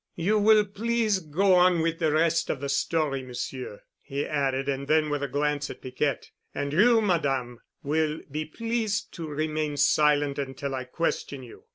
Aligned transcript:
"You 0.15 0.39
will 0.39 0.65
please 0.65 1.19
go 1.19 1.53
on 1.53 1.79
with 1.79 1.99
the 1.99 2.11
rest 2.11 2.49
of 2.49 2.59
the 2.59 2.69
story, 2.69 3.21
Monsieur," 3.21 3.83
he 4.01 4.25
added, 4.25 4.67
and 4.67 4.87
then 4.87 5.11
with 5.11 5.21
a 5.21 5.27
glance 5.27 5.69
at 5.69 5.79
Piquette, 5.79 6.31
"And 6.55 6.73
you, 6.73 7.01
Madame, 7.03 7.59
will 7.83 8.19
be 8.31 8.45
pleased 8.45 9.13
to 9.13 9.27
remain 9.27 9.77
silent 9.77 10.39
until 10.39 10.73
I 10.73 10.85
question 10.85 11.43
you. 11.43 11.65